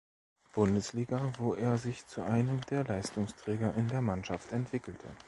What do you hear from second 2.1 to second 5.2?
einem der Leistungsträger in der Mannschaft entwickelte.